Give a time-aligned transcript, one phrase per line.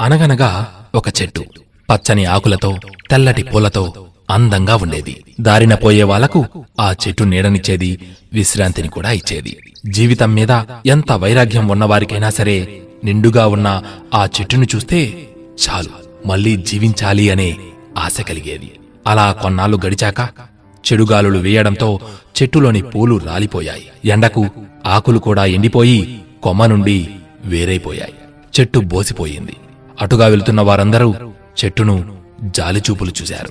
[0.00, 1.44] అనగనగా ఒక చెట్టు.
[1.90, 2.78] పచ్చని ఆకులతో
[3.10, 5.24] తెల్లటి పూలతో అందంగా ఉండేది.
[5.40, 6.46] దారిన పోయే వాళ్ళకు
[6.80, 7.98] ఆ చెట్టు నీడనిచ్చేది
[8.32, 9.56] విశ్రాంతిని కూడా ఇచ్చేది.
[9.86, 10.48] జీవితం మీద
[10.86, 13.82] ఎంత వైరాగ్యం ఉన్నవారికైనా సరే నిండుగా ఉన్న
[14.14, 15.28] ఆ చెట్టును చూస్తే
[15.68, 17.56] చాలు మళ్ళీ జీవించాలి అనే
[17.98, 18.72] ఆశ కలిగేది.
[19.06, 20.20] అలా కొన్నాళ్ళు గడిచాక
[20.92, 22.00] చెడుగాలులు వేయడంతో
[22.42, 23.86] చెట్టులోని పూలు రాలిపోయాయి.
[24.04, 24.46] ఎండకు
[24.86, 27.08] ఆకులు కూడా ఎండిపోయి కొమ్మ నుండి
[27.44, 28.12] వేరైపోయాయి.
[28.60, 29.56] చెట్టు బోసిపోయింది.
[30.00, 31.14] అటుగా వెళ్తున్న వారందరూ
[31.64, 33.48] చెట్టును జాలిచూపులు చూశారు.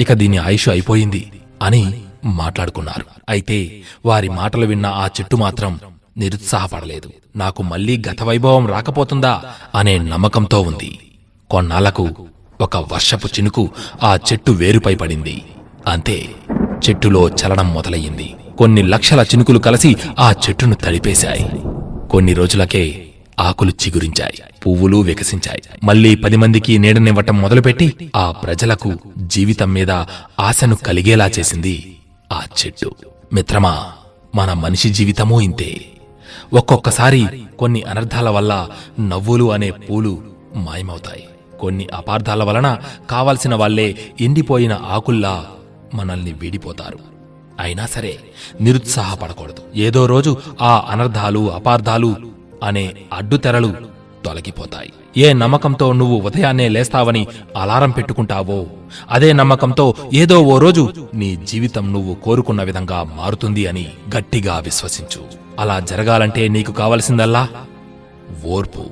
[0.00, 1.32] ఇక దీని ఆయుష్ అయిపోయింది
[1.62, 3.04] అని మాట్లాడుకున్నారు.
[3.28, 5.80] అయితే వారి మాటలు విన్న ఆ చెట్టు మాత్రం
[6.16, 7.12] నిరుత్సాహపడలేదు.
[7.36, 9.42] నాకు మళ్ళీ గత వైభవం రాకపోతుందా
[9.74, 10.98] అనే నమ్మకంతో ఉంది.
[11.50, 12.08] కొన్నాళ్ళకు
[12.60, 13.70] ఒక వర్షపు చినుకు
[14.02, 15.42] ఆ చెట్టు వేరుపై పడింది.
[15.86, 16.28] అంతే
[16.88, 18.34] చెట్టులో చలనం మొదలయ్యింది.
[18.58, 21.50] కొన్ని లక్షల చినుకులు కలిసి ఆ చెట్టును తడిపేశాయి.
[22.10, 23.05] కొన్ని రోజులకే
[23.40, 25.62] ఆకులు చిగురించాయి పువ్వులు వికసించాయి.
[25.84, 29.90] మళ్ళీ పది మందికి నీడనివ్వటం మొదలుపెట్టి ఆ ప్రజలకు జీవితం మీద
[30.40, 31.96] ఆశను కలిగేలా చేసింది
[32.32, 32.94] ఆ చెట్టు.
[33.32, 33.92] మిత్రమా
[34.34, 35.84] మన మనిషి జీవితమూ ఇంతే.
[36.52, 37.26] ఒక్కొక్కసారి
[37.58, 38.68] కొన్ని అనర్థాల వల్ల
[39.00, 40.22] నవ్వులు అనే పూలు
[40.54, 41.24] మాయమవుతాయి.
[41.60, 42.78] కొన్ని అపార్థాల వలన
[43.10, 45.46] కావలసిన వాళ్ళే ఎండిపోయిన ఆకుల్లా
[45.94, 46.98] మనల్ని వీడిపోతారు.
[47.60, 48.18] అయినా సరే
[48.60, 49.62] నిరుత్సాహపడకూడదు.
[49.76, 53.74] ఏదో రోజు ఆ అనర్థాలు అపార్థాలు అనే అడ్డుతెరలు
[54.24, 54.92] తొలగిపోతాయి.
[55.16, 57.26] ఏ నమ్మకంతో నువ్వు ఉదయాన్నే లేస్తావని
[57.56, 58.66] అలారం పెట్టుకుంటావో
[59.10, 65.24] అదే నమ్మకంతో ఏదో ఓ రోజు నీ జీవితం నువ్వు కోరుకున్న విధంగా మారుతుంది అని గట్టిగా విశ్వసించు.
[65.58, 67.48] అలా జరగాలంటే నీకు కావలసిందల్లా?
[68.46, 68.84] ఓర్పు.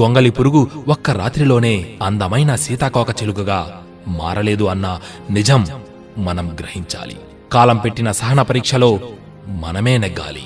[0.00, 5.66] గొంగలి పురుగు ఒక్క రాత్రిలోనే అందమైన సీతాకోక చిలుకగా మారలేదు అన్న నిజం
[6.18, 7.16] మనం గ్రహించాలి.
[7.52, 9.00] కాలం పెట్టిన సహన పరీక్షలో
[9.48, 10.42] మనమే నెగ్గాలి.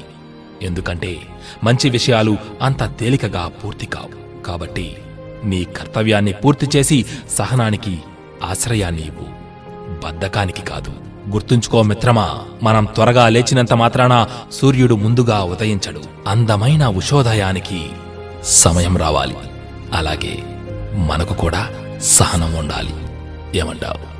[0.63, 1.17] ఎందుకంటే
[1.65, 4.43] మంచి విషయాలు అంత తేలికగా పూర్తి కావు.
[4.43, 4.97] కాబట్టి
[5.45, 7.99] నీ కర్తవ్యాన్ని పూర్తి చేసి సహనానికి
[8.45, 9.45] ఆశ్రయాన్ని ఇవ్వు.
[10.07, 10.93] బద్ధకానికి కాదు.
[11.31, 16.01] గుర్తుంచుకో మిత్రమా మనం త్వరగా లేచినంత మాత్రాన సూర్యుడు ముందుగా ఉదయించడు.
[16.29, 17.87] అందమైన ఉషోదయానికి
[18.45, 19.37] సమయం రావాలి.
[19.95, 20.39] అలాగే
[20.95, 21.69] మనకు కూడా
[22.03, 22.95] సహనం ఉండాలి.
[23.59, 24.15] ఏమంటావు?